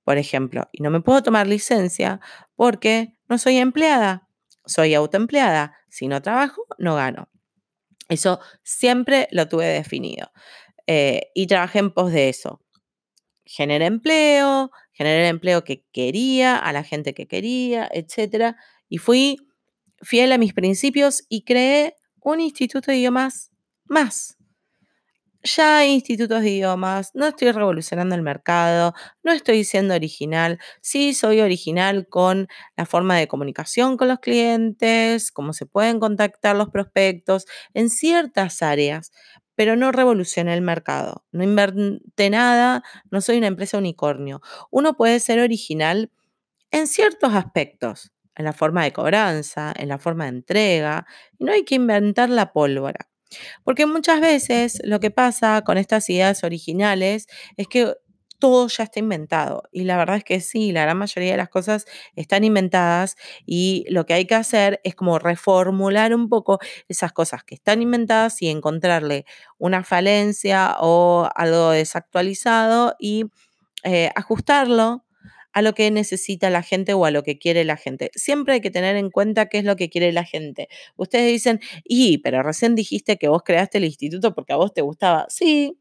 Por 0.05 0.17
ejemplo, 0.17 0.69
y 0.71 0.81
no 0.85 0.91
me 0.91 1.01
puedo 1.01 1.25
tomar 1.25 1.49
licencia 1.49 2.21
porque 2.55 3.17
no 3.29 3.37
soy 3.37 3.57
empleada, 3.57 4.29
soy 4.65 4.95
autoempleada. 4.95 5.75
Si 5.91 6.07
no 6.07 6.23
trabajo, 6.23 6.63
no 6.79 6.95
gano. 6.95 7.29
Eso 8.09 8.39
siempre 8.63 9.27
lo 9.33 9.49
tuve 9.49 9.67
definido. 9.67 10.31
Eh, 10.87 11.33
y 11.35 11.49
trabajé 11.49 11.81
en 11.81 11.91
pos 11.91 12.13
de 12.13 12.29
eso. 12.29 12.63
Generé 13.45 13.87
empleo, 13.87 14.71
generé 14.93 15.23
el 15.25 15.31
empleo 15.31 15.65
que 15.65 15.85
quería, 15.91 16.57
a 16.57 16.73
la 16.73 16.85
gente 16.85 17.13
que 17.13 17.27
quería, 17.27 17.91
etc. 17.93 18.55
Y 18.89 18.99
fui 18.99 19.48
fiel 20.03 20.33
a 20.33 20.39
mis 20.39 20.55
principios 20.55 21.25
y 21.29 21.43
creé 21.45 21.97
un 22.21 22.41
instituto 22.41 22.91
de 22.91 22.99
idiomas 22.99 23.51
más 23.87 24.39
ya 25.43 25.79
hay 25.79 25.93
institutos 25.93 26.43
de 26.43 26.51
idiomas, 26.51 27.11
no 27.15 27.27
estoy 27.27 27.53
revolucionando 27.53 28.15
el 28.15 28.23
mercado, 28.23 28.95
no 29.23 29.33
estoy 29.33 29.65
siendo 29.65 29.95
original, 29.95 30.59
sí 30.81 31.15
soy 31.15 31.41
original 31.41 32.09
con 32.09 32.49
la 32.77 32.87
forma 32.87 33.17
de 33.17 33.29
comunicación 33.29 33.97
con 33.97 34.09
los 34.09 34.19
clientes, 34.21 35.31
cómo 35.33 35.53
se 35.53 35.67
pueden 35.67 36.01
contactar 36.01 36.57
los 36.57 36.71
prospectos 36.71 37.47
en 37.75 37.89
ciertas 37.91 38.63
áreas, 38.63 39.13
pero 39.55 39.77
no 39.77 39.93
revolucioné 39.93 40.55
el 40.55 40.63
mercado, 40.63 41.25
no 41.33 41.45
inventé 41.45 42.31
nada, 42.31 42.83
no 43.11 43.21
soy 43.21 43.39
una 43.39 43.49
empresa 43.49 43.79
unicornio. 43.79 44.41
Uno 44.71 44.97
puede 44.97 45.21
ser 45.21 45.41
original 45.41 46.11
en 46.71 46.87
ciertos 46.87 47.35
aspectos, 47.35 48.13
en 48.39 48.45
la 48.45 48.53
forma 48.53 48.85
de 48.85 48.93
cobranza, 48.93 49.75
en 49.77 49.89
la 49.89 49.99
forma 49.99 50.25
de 50.25 50.31
entrega, 50.31 51.07
y 51.39 51.45
no 51.45 51.53
hay 51.53 51.65
que 51.65 51.75
inventar 51.75 52.31
la 52.31 52.53
pólvora. 52.53 53.09
Porque 53.65 53.87
muchas 53.87 54.21
veces 54.21 54.81
lo 54.85 55.01
que 55.01 55.11
pasa 55.11 55.63
con 55.63 55.79
estas 55.79 56.09
ideas 56.09 56.45
originales 56.45 57.27
es 57.57 57.69
que 57.69 57.95
todo 58.39 58.69
ya 58.69 58.85
está 58.85 59.01
inventado. 59.01 59.65
Y 59.73 59.85
la 59.85 59.97
verdad 59.97 60.17
es 60.17 60.25
que 60.25 60.41
sí, 60.41 60.73
la 60.73 60.83
gran 60.83 60.97
mayoría 60.97 61.33
de 61.33 61.37
las 61.37 61.49
cosas 61.49 61.87
están 62.15 62.45
inventadas 62.45 63.17
y 63.45 63.85
lo 63.89 64.07
que 64.07 64.15
hay 64.15 64.27
que 64.27 64.37
hacer 64.37 64.81
es 64.85 64.95
como 64.95 65.19
reformular 65.19 66.15
un 66.15 66.29
poco 66.29 66.59
esas 66.89 67.13
cosas 67.13 67.43
que 67.45 67.57
están 67.57 67.83
inventadas 67.83 68.41
y 68.43 68.49
encontrarle 68.49 69.25
una 69.59 69.83
falencia 69.85 70.77
o 70.81 71.29
algo 71.35 71.71
desactualizado 71.71 72.95
y 72.99 73.25
eh, 73.85 74.11
ajustarlo 74.15 75.05
a 75.59 75.63
lo 75.63 75.75
que 75.75 75.91
necesita 75.91 76.51
la 76.51 76.63
gente 76.63 76.95
o 76.95 77.05
a 77.05 77.11
lo 77.11 77.25
que 77.25 77.39
quiere 77.39 77.65
la 77.65 77.77
gente. 77.77 78.11
Siempre 78.15 78.55
hay 78.55 78.61
que 78.61 78.71
tener 78.71 78.97
en 78.97 79.11
cuenta 79.11 79.49
qué 79.49 79.59
es 79.59 79.65
lo 79.65 79.75
que 79.75 79.91
quiere 79.91 80.13
la 80.13 80.25
gente. 80.25 80.69
Ustedes 80.97 81.33
dicen, 81.33 81.61
y, 81.85 82.19
pero 82.19 82.43
recién 82.45 82.77
dijiste 82.77 83.17
que 83.17 83.29
vos 83.29 83.43
creaste 83.45 83.79
el 83.79 83.85
instituto 83.85 84.35
porque 84.35 84.53
a 84.53 84.57
vos 84.57 84.73
te 84.73 84.83
gustaba. 84.83 85.27
Sí, 85.29 85.77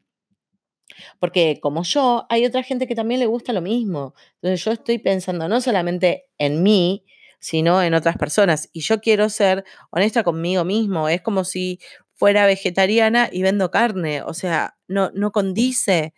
porque 1.20 1.60
como 1.62 1.84
yo, 1.84 2.26
hay 2.28 2.44
otra 2.44 2.64
gente 2.64 2.88
que 2.88 2.96
también 2.96 3.20
le 3.20 3.26
gusta 3.26 3.52
lo 3.52 3.60
mismo. 3.60 4.14
Entonces 4.42 4.64
yo 4.64 4.72
estoy 4.72 4.98
pensando 4.98 5.48
no 5.48 5.60
solamente 5.60 6.26
en 6.38 6.64
mí, 6.64 7.04
sino 7.38 7.80
en 7.80 7.94
otras 7.94 8.16
personas. 8.16 8.68
Y 8.72 8.80
yo 8.80 9.00
quiero 9.00 9.28
ser 9.28 9.64
honesta 9.90 10.24
conmigo 10.24 10.64
mismo. 10.64 11.08
Es 11.08 11.20
como 11.22 11.44
si 11.44 11.78
fuera 12.14 12.46
vegetariana 12.46 13.28
y 13.30 13.42
vendo 13.42 13.70
carne. 13.70 14.22
O 14.22 14.34
sea, 14.34 14.76
no, 14.88 15.12
no 15.14 15.30
condice 15.30 16.14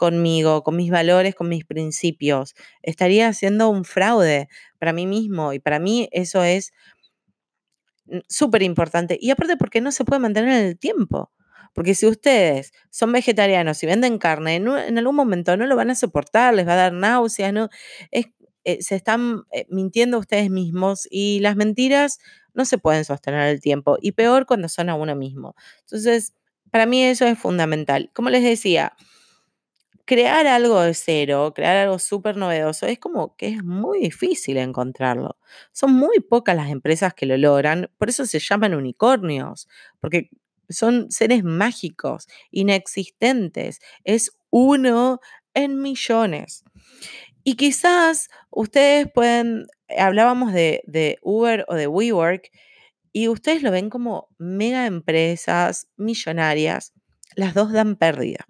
conmigo, 0.00 0.62
con 0.62 0.76
mis 0.76 0.90
valores, 0.90 1.34
con 1.34 1.50
mis 1.50 1.66
principios. 1.66 2.54
Estaría 2.80 3.28
haciendo 3.28 3.68
un 3.68 3.84
fraude 3.84 4.48
para 4.78 4.94
mí 4.94 5.06
mismo 5.06 5.52
y 5.52 5.58
para 5.58 5.78
mí 5.78 6.08
eso 6.10 6.42
es 6.42 6.72
súper 8.26 8.62
importante. 8.62 9.18
Y 9.20 9.30
aparte 9.30 9.58
porque 9.58 9.82
no 9.82 9.92
se 9.92 10.06
puede 10.06 10.20
mantener 10.20 10.58
en 10.58 10.66
el 10.68 10.78
tiempo. 10.78 11.30
Porque 11.74 11.94
si 11.94 12.06
ustedes 12.06 12.72
son 12.88 13.12
vegetarianos 13.12 13.82
y 13.82 13.86
venden 13.86 14.16
carne, 14.16 14.56
en, 14.56 14.98
algún 14.98 15.14
momento 15.14 15.54
no 15.58 15.66
lo 15.66 15.76
van 15.76 15.90
a 15.90 15.94
soportar, 15.94 16.54
les 16.54 16.66
va 16.66 16.72
a 16.72 16.76
dar 16.76 16.92
náuseas, 16.94 17.52
eh, 18.10 18.24
se 18.80 18.96
están 18.96 19.42
eh, 19.52 19.66
mintiendo 19.68 20.18
ustedes 20.18 20.48
mismos 20.48 21.06
y 21.10 21.40
las 21.40 21.56
mentiras 21.56 22.18
no 22.54 22.64
se 22.64 22.78
pueden 22.78 23.04
sostener 23.04 23.48
el 23.48 23.60
tiempo 23.60 23.98
y 24.00 24.12
peor 24.12 24.46
cuando 24.46 24.70
son 24.70 24.88
a 24.88 24.94
uno 24.94 25.14
mismo. 25.14 25.54
Entonces, 25.80 26.32
para 26.70 26.86
mí 26.86 27.04
eso 27.04 27.26
es 27.26 27.38
fundamental. 27.38 28.10
Como 28.14 28.30
les 28.30 28.42
decía, 28.42 28.94
crear 30.10 30.44
algo 30.48 30.80
de 30.80 30.92
cero, 30.92 31.52
crear 31.54 31.76
algo 31.76 32.00
súper 32.00 32.36
novedoso, 32.36 32.84
es 32.86 32.98
como 32.98 33.36
que 33.36 33.46
es 33.46 33.62
muy 33.62 34.00
difícil 34.00 34.56
encontrarlo. 34.56 35.38
Son 35.70 35.92
muy 35.94 36.18
pocas 36.18 36.56
las 36.56 36.68
empresas 36.68 37.14
que 37.14 37.26
lo 37.26 37.36
logran, 37.36 37.92
por 37.96 38.08
eso 38.08 38.26
se 38.26 38.40
llaman 38.40 38.74
unicornios, 38.74 39.68
porque 40.00 40.30
son 40.68 41.12
seres 41.12 41.44
mágicos, 41.44 42.26
inexistentes. 42.50 43.78
Es 44.02 44.32
uno 44.50 45.20
en 45.54 45.80
millones. 45.80 46.64
Y 47.44 47.54
quizás 47.54 48.30
ustedes 48.50 49.06
pueden, 49.14 49.68
hablábamos 49.96 50.52
de, 50.52 50.82
de 50.88 51.18
Uber 51.22 51.64
o 51.68 51.76
de 51.76 51.86
WeWork, 51.86 52.50
y 53.12 53.28
ustedes 53.28 53.62
lo 53.62 53.70
ven 53.70 53.90
como 53.90 54.26
mega 54.38 54.86
empresas 54.86 55.86
millonarias, 55.96 56.94
las 57.36 57.54
dos 57.54 57.72
dan 57.72 57.94
pérdida. 57.94 58.44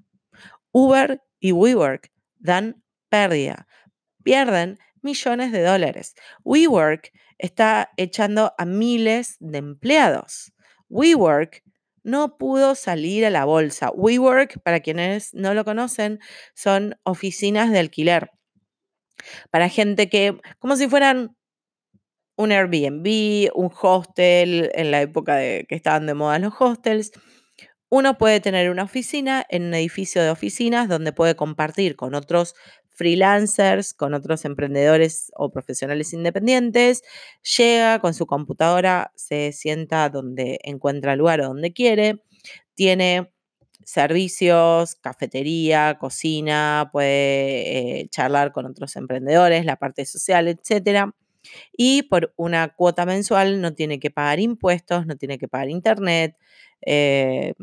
Uber 0.72 1.20
y 1.40 1.52
WeWork 1.52 2.12
dan 2.38 2.82
pérdida, 3.08 3.66
pierden 4.22 4.78
millones 5.02 5.50
de 5.50 5.62
dólares. 5.62 6.14
WeWork 6.44 7.10
está 7.38 7.90
echando 7.96 8.52
a 8.58 8.64
miles 8.64 9.36
de 9.40 9.58
empleados. 9.58 10.52
WeWork 10.88 11.62
no 12.02 12.38
pudo 12.38 12.74
salir 12.74 13.26
a 13.26 13.30
la 13.30 13.44
bolsa. 13.44 13.90
WeWork, 13.94 14.62
para 14.62 14.80
quienes 14.80 15.34
no 15.34 15.54
lo 15.54 15.64
conocen, 15.64 16.20
son 16.54 16.96
oficinas 17.04 17.72
de 17.72 17.78
alquiler 17.78 18.30
para 19.50 19.68
gente 19.68 20.08
que, 20.08 20.38
como 20.58 20.76
si 20.76 20.88
fueran 20.88 21.36
un 22.36 22.52
Airbnb, 22.52 23.50
un 23.54 23.70
hostel, 23.80 24.70
en 24.74 24.90
la 24.90 25.02
época 25.02 25.36
de 25.36 25.66
que 25.68 25.74
estaban 25.74 26.06
de 26.06 26.14
moda 26.14 26.38
los 26.38 26.54
hostels, 26.58 27.12
uno 27.90 28.16
puede 28.16 28.40
tener 28.40 28.70
una 28.70 28.84
oficina 28.84 29.44
en 29.50 29.64
un 29.64 29.74
edificio 29.74 30.22
de 30.22 30.30
oficinas 30.30 30.88
donde 30.88 31.12
puede 31.12 31.34
compartir 31.34 31.96
con 31.96 32.14
otros 32.14 32.54
freelancers, 32.88 33.94
con 33.94 34.14
otros 34.14 34.44
emprendedores 34.44 35.32
o 35.34 35.50
profesionales 35.50 36.12
independientes, 36.12 37.02
llega 37.56 37.98
con 37.98 38.14
su 38.14 38.26
computadora, 38.26 39.12
se 39.16 39.52
sienta 39.52 40.08
donde 40.08 40.60
encuentra 40.62 41.16
lugar 41.16 41.40
o 41.40 41.48
donde 41.48 41.72
quiere, 41.72 42.22
tiene 42.74 43.32
servicios, 43.84 44.94
cafetería, 44.96 45.96
cocina, 45.98 46.90
puede 46.92 48.02
eh, 48.02 48.08
charlar 48.10 48.52
con 48.52 48.66
otros 48.66 48.94
emprendedores, 48.96 49.64
la 49.64 49.76
parte 49.76 50.04
social, 50.04 50.46
etc. 50.46 51.10
Y 51.72 52.02
por 52.04 52.32
una 52.36 52.68
cuota 52.68 53.06
mensual 53.06 53.60
no 53.60 53.74
tiene 53.74 53.98
que 53.98 54.10
pagar 54.10 54.40
impuestos, 54.40 55.06
no 55.06 55.16
tiene 55.16 55.38
que 55.38 55.48
pagar 55.48 55.70
internet, 55.70 56.36
eh, 56.82 57.54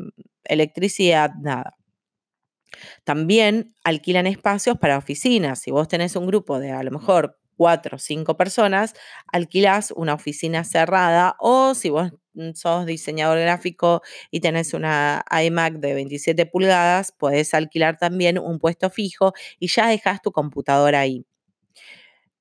electricidad, 0.44 1.30
nada. 1.40 1.76
También 3.04 3.74
alquilan 3.84 4.26
espacios 4.26 4.78
para 4.78 4.98
oficinas. 4.98 5.60
Si 5.60 5.70
vos 5.70 5.88
tenés 5.88 6.16
un 6.16 6.26
grupo 6.26 6.58
de 6.60 6.72
a 6.72 6.82
lo 6.82 6.90
mejor 6.90 7.38
cuatro 7.56 7.96
o 7.96 7.98
cinco 7.98 8.36
personas, 8.36 8.94
alquilás 9.32 9.92
una 9.96 10.14
oficina 10.14 10.64
cerrada 10.64 11.36
o 11.40 11.74
si 11.74 11.90
vos 11.90 12.12
mm, 12.34 12.52
sos 12.54 12.86
diseñador 12.86 13.38
gráfico 13.40 14.02
y 14.30 14.40
tenés 14.40 14.74
una 14.74 15.24
iMac 15.44 15.74
de 15.74 15.94
27 15.94 16.46
pulgadas, 16.46 17.12
podés 17.12 17.52
alquilar 17.54 17.98
también 17.98 18.38
un 18.38 18.58
puesto 18.60 18.90
fijo 18.90 19.32
y 19.58 19.68
ya 19.68 19.88
dejas 19.88 20.22
tu 20.22 20.30
computadora 20.32 21.00
ahí. 21.00 21.26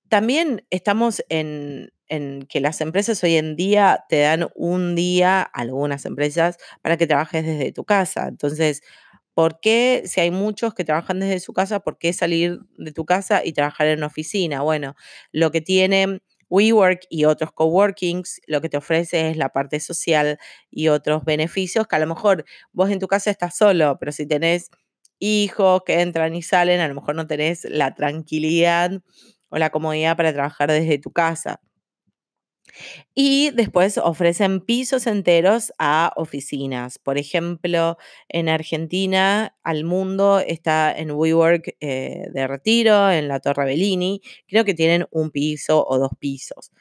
También 0.10 0.66
estamos 0.70 1.24
en, 1.30 1.92
en 2.10 2.44
que 2.48 2.60
las 2.62 2.82
empresas 2.82 3.24
hoy 3.24 3.36
en 3.36 3.56
día 3.56 4.06
te 4.10 4.22
dan 4.22 4.48
un 4.56 4.96
día, 4.96 5.42
algunas 5.42 6.06
empresas, 6.06 6.58
para 6.82 6.98
que 6.98 7.08
trabajes 7.08 7.46
desde 7.46 7.72
tu 7.72 7.86
casa. 7.86 8.28
Entonces, 8.28 8.82
¿por 9.34 9.60
qué 9.60 10.04
si 10.06 10.22
hay 10.22 10.32
muchos 10.32 10.74
que 10.74 10.84
trabajan 10.86 11.20
desde 11.20 11.40
su 11.40 11.54
casa, 11.54 11.80
por 11.82 11.98
qué 11.98 12.14
salir 12.14 12.60
de 12.78 12.92
tu 12.92 13.06
casa 13.06 13.44
y 13.46 13.54
trabajar 13.54 13.88
en 13.88 14.00
una 14.00 14.08
oficina? 14.08 14.62
Bueno, 14.62 14.96
lo 15.32 15.52
que 15.52 15.62
tiene 15.62 16.22
WeWork 16.50 17.02
y 17.10 17.26
otros 17.26 17.52
coworkings, 17.54 18.42
lo 18.48 18.62
que 18.62 18.70
te 18.70 18.78
ofrece 18.78 19.30
es 19.30 19.38
la 19.38 19.50
parte 19.50 19.80
social 19.80 20.40
y 20.72 20.88
otros 20.90 21.26
beneficios 21.26 21.88
que 21.88 21.96
a 21.98 22.00
lo 22.00 22.08
mejor 22.08 22.46
vos 22.72 22.90
en 22.90 23.00
tu 23.00 23.08
casa 23.08 23.30
estás 23.32 23.58
solo, 23.58 23.98
pero 24.00 24.12
si 24.12 24.26
tenés 24.28 24.70
hijos 25.20 25.82
que 25.86 26.02
entran 26.02 26.36
y 26.36 26.42
salen, 26.42 26.80
a 26.80 26.88
lo 26.88 26.96
mejor 26.96 27.16
no 27.16 27.28
tenés 27.28 27.66
la 27.66 27.94
tranquilidad 27.96 28.92
o 29.50 29.58
la 29.58 29.70
comodidad 29.72 30.16
para 30.18 30.34
trabajar 30.34 30.72
desde 30.72 31.00
tu 31.00 31.12
casa. 31.12 31.60
Y 33.16 33.52
después 33.52 33.98
ofrecen 33.98 34.62
pisos 34.62 35.08
enteros 35.08 35.74
a 35.80 36.14
oficinas. 36.16 37.00
Por 37.00 37.18
ejemplo, 37.18 37.98
en 38.30 38.50
Argentina, 38.50 39.56
al 39.64 39.84
mundo 39.84 40.40
está 40.40 40.92
en 40.96 41.12
WeWork 41.12 41.76
eh, 41.80 42.28
de 42.32 42.48
Retiro, 42.48 43.10
en 43.12 43.28
la 43.28 43.40
Torre 43.40 43.66
Bellini. 43.66 44.22
Creo 44.48 44.66
que 44.66 44.74
tienen 44.74 45.08
un 45.12 45.32
piso 45.32 45.86
o 45.88 45.98
dos 45.98 46.12
pisos. 46.20 46.72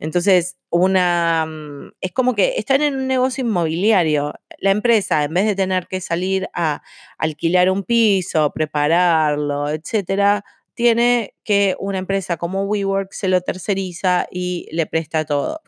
Entonces, 0.00 0.56
una 0.70 1.44
mm, 1.46 1.92
es 2.00 2.12
como 2.12 2.34
que 2.34 2.54
están 2.56 2.82
en 2.82 2.94
un 2.96 3.06
negocio 3.08 3.44
inmobiliario. 3.44 4.34
La 4.58 4.70
empresa, 4.70 5.24
en 5.24 5.34
vez 5.34 5.46
de 5.46 5.56
tener 5.56 5.86
que 5.88 6.00
salir 6.00 6.48
a 6.54 6.82
alquilar 7.18 7.70
un 7.70 7.82
piso, 7.84 8.52
prepararlo, 8.52 9.68
etcétera, 9.70 10.44
tiene 10.78 11.34
que 11.42 11.74
una 11.80 11.98
empresa 11.98 12.36
como 12.36 12.62
WeWork 12.62 13.12
se 13.12 13.26
lo 13.26 13.40
terceriza 13.40 14.28
y 14.30 14.68
le 14.70 14.86
presta 14.86 15.24
todo, 15.24 15.60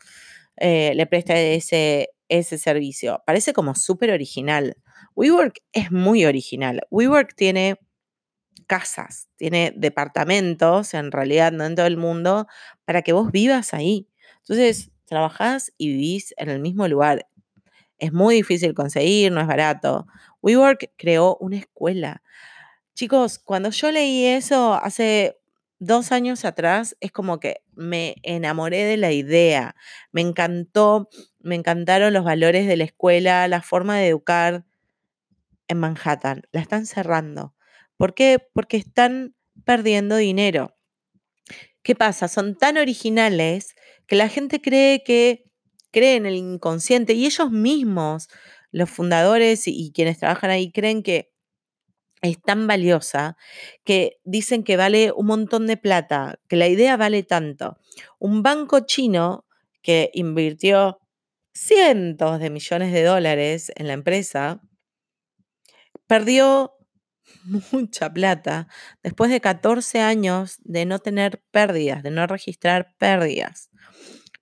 eh, 0.56 0.92
le 0.94 1.04
presta 1.08 1.36
ese, 1.36 2.10
ese 2.28 2.58
servicio. 2.58 3.20
Parece 3.26 3.52
como 3.52 3.74
súper 3.74 4.12
original. 4.12 4.76
WeWork 5.16 5.62
es 5.72 5.90
muy 5.90 6.24
original. 6.26 6.82
WeWork 6.92 7.34
tiene 7.34 7.80
casas, 8.68 9.28
tiene 9.34 9.72
departamentos, 9.76 10.94
en 10.94 11.10
realidad 11.10 11.50
no 11.50 11.64
en 11.64 11.74
todo 11.74 11.86
el 11.86 11.96
mundo, 11.96 12.46
para 12.84 13.02
que 13.02 13.12
vos 13.12 13.32
vivas 13.32 13.74
ahí. 13.74 14.06
Entonces, 14.42 14.92
trabajás 15.06 15.72
y 15.76 15.88
vivís 15.88 16.34
en 16.36 16.50
el 16.50 16.60
mismo 16.60 16.86
lugar. 16.86 17.26
Es 17.98 18.12
muy 18.12 18.36
difícil 18.36 18.74
conseguir, 18.74 19.32
no 19.32 19.40
es 19.40 19.48
barato. 19.48 20.06
WeWork 20.40 20.92
creó 20.96 21.36
una 21.40 21.56
escuela 21.56 22.22
Chicos, 22.94 23.38
cuando 23.38 23.70
yo 23.70 23.90
leí 23.90 24.26
eso 24.26 24.74
hace 24.74 25.38
dos 25.78 26.12
años 26.12 26.44
atrás, 26.44 26.96
es 27.00 27.12
como 27.12 27.40
que 27.40 27.62
me 27.74 28.16
enamoré 28.22 28.84
de 28.84 28.96
la 28.96 29.12
idea, 29.12 29.74
me 30.12 30.20
encantó, 30.20 31.08
me 31.38 31.54
encantaron 31.54 32.12
los 32.12 32.24
valores 32.24 32.66
de 32.66 32.76
la 32.76 32.84
escuela, 32.84 33.48
la 33.48 33.62
forma 33.62 33.96
de 33.96 34.08
educar 34.08 34.66
en 35.68 35.78
Manhattan. 35.78 36.42
La 36.52 36.60
están 36.60 36.86
cerrando. 36.86 37.54
¿Por 37.96 38.14
qué? 38.14 38.38
Porque 38.52 38.76
están 38.76 39.34
perdiendo 39.64 40.16
dinero. 40.16 40.76
¿Qué 41.82 41.94
pasa? 41.94 42.28
Son 42.28 42.56
tan 42.56 42.76
originales 42.76 43.74
que 44.06 44.16
la 44.16 44.28
gente 44.28 44.60
cree 44.60 45.02
que 45.02 45.50
cree 45.90 46.16
en 46.16 46.26
el 46.26 46.36
inconsciente 46.36 47.14
y 47.14 47.26
ellos 47.26 47.50
mismos, 47.50 48.28
los 48.70 48.90
fundadores 48.90 49.66
y, 49.66 49.92
quienes 49.92 50.18
trabajan 50.18 50.50
ahí, 50.50 50.70
creen 50.70 51.02
que 51.02 51.32
es 52.22 52.40
tan 52.42 52.66
valiosa 52.66 53.36
que 53.84 54.18
dicen 54.24 54.62
que 54.62 54.76
vale 54.76 55.12
un 55.12 55.26
montón 55.26 55.66
de 55.66 55.76
plata, 55.76 56.38
que 56.48 56.56
la 56.56 56.68
idea 56.68 56.96
vale 56.96 57.22
tanto. 57.22 57.78
Un 58.18 58.42
banco 58.42 58.80
chino 58.80 59.46
que 59.82 60.10
invirtió 60.14 61.00
cientos 61.52 62.40
de 62.40 62.50
millones 62.50 62.92
de 62.92 63.04
dólares 63.04 63.72
en 63.74 63.86
la 63.86 63.94
empresa, 63.94 64.60
perdió 66.06 66.72
mucha 67.72 68.12
plata 68.12 68.68
después 69.02 69.30
de 69.30 69.40
14 69.40 70.00
años 70.00 70.56
de 70.60 70.84
no 70.84 70.98
tener 70.98 71.42
pérdidas, 71.50 72.02
de 72.02 72.10
no 72.10 72.26
registrar 72.26 72.94
pérdidas. 72.98 73.70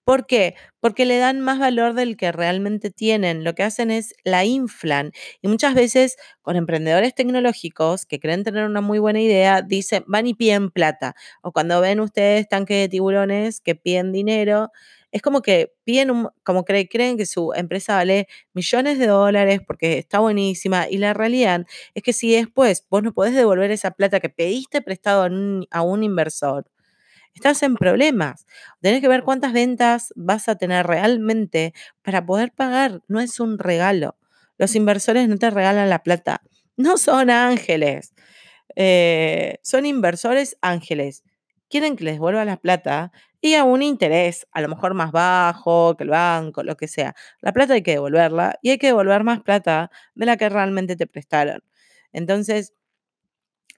¿Por 0.09 0.27
qué? 0.27 0.55
Porque 0.81 1.05
le 1.05 1.19
dan 1.19 1.41
más 1.43 1.59
valor 1.59 1.93
del 1.93 2.17
que 2.17 2.33
realmente 2.33 2.91
tienen. 2.91 3.45
Lo 3.45 3.55
que 3.55 3.63
hacen 3.63 3.91
es 3.91 4.15
la 4.25 4.47
inflan. 4.47 5.13
Y 5.43 5.49
muchas 5.49 5.75
veces 5.75 6.17
con 6.41 6.57
emprendedores 6.57 7.15
tecnológicos 7.15 8.07
que 8.07 8.19
creen 8.19 8.43
tener 8.43 8.65
una 8.65 8.81
muy 8.81 8.99
buena 9.01 9.21
idea, 9.21 9.61
dicen, 9.61 10.05
van 10.07 10.27
y 10.27 10.33
piden 10.33 10.71
plata. 10.71 11.15
O 11.43 11.53
cuando 11.53 11.83
ven 11.83 12.01
ustedes 12.01 12.49
tanques 12.49 12.79
de 12.81 12.89
tiburones 12.89 13.61
que 13.61 13.75
piden 13.75 14.11
dinero, 14.13 14.71
es 15.13 15.21
como 15.21 15.43
que 15.43 15.75
piden, 15.85 16.27
como 16.43 16.65
creen 16.65 17.19
que 17.19 17.27
su 17.27 17.53
empresa 17.55 17.97
vale 17.97 18.29
millones 18.55 18.99
de 18.99 19.09
dólares 19.09 19.61
porque 19.67 19.99
está 19.99 20.21
buenísima. 20.21 20.89
Y 20.89 20.97
la 20.97 21.13
realidad 21.13 21.67
es 21.93 22.03
que 22.03 22.15
si 22.15 22.33
después 22.33 22.87
vos 22.89 23.03
no 23.03 23.13
podés 23.13 23.35
devolver 23.35 23.71
esa 23.73 23.91
plata 23.91 24.21
que 24.21 24.31
pediste 24.31 24.81
prestado 24.81 25.29
a 25.71 25.83
un 25.83 26.03
inversor, 26.03 26.65
estás 27.39 27.63
en 27.63 27.77
problemas. 27.77 28.47
Tenés 28.81 29.01
que 29.01 29.09
ver 29.09 29.23
cuántas 29.23 29.53
ventas 29.53 30.13
vas 30.17 30.49
a 30.49 30.57
tener 30.57 30.87
realmente 30.87 31.73
para 32.03 32.27
poder 32.27 32.53
pagar. 32.53 33.03
No 33.09 33.21
es 33.21 33.41
un 33.41 33.59
regalo. 33.59 34.17
Los 34.59 34.75
inversores 34.75 35.29
no 35.29 35.37
te 35.37 35.51
regalan 35.51 35.89
la 35.89 36.03
plata. 36.03 36.43
No 36.77 36.99
son 36.99 37.31
ángeles. 37.31 38.13
Eh, 38.77 39.59
son 39.63 39.87
inversores 39.87 40.57
ángeles. 40.63 41.25
Quieren 41.71 41.97
que 41.97 42.05
les 42.05 42.19
vuelva 42.19 42.45
la 42.45 42.57
plata 42.57 43.13
y 43.41 43.55
a 43.55 43.65
un 43.65 43.83
interés, 43.83 44.47
a 44.53 44.61
lo 44.61 44.69
mejor 44.69 44.95
más 44.95 45.13
bajo 45.13 45.97
que 45.97 46.05
el 46.05 46.11
banco, 46.11 46.63
lo 46.65 46.77
que 46.77 46.89
sea. 46.89 47.15
La 47.41 47.53
plata 47.53 47.75
hay 47.75 47.83
que 47.83 47.93
devolverla 47.93 48.59
y 48.63 48.71
hay 48.71 48.79
que 48.79 48.89
devolver 48.89 49.23
más 49.23 49.43
plata 49.43 49.91
de 50.15 50.27
la 50.27 50.37
que 50.37 50.49
realmente 50.49 50.97
te 50.97 51.07
prestaron. 51.07 51.63
Entonces, 52.13 52.75